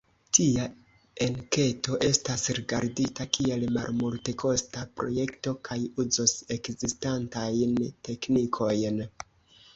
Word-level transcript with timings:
Tia 0.35 0.61
enketo 1.25 1.97
estas 2.07 2.45
rigardita 2.59 3.27
kiel 3.37 3.67
malmultekosta 3.75 4.87
projekto 5.01 5.55
kaj 5.69 5.79
uzos 6.07 6.35
ekzistantajn 6.59 7.79
teknikojn. 8.11 9.01